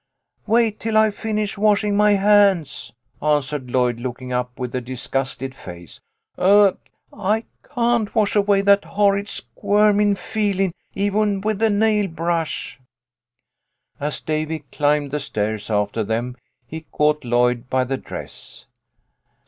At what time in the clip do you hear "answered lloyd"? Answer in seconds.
3.21-3.99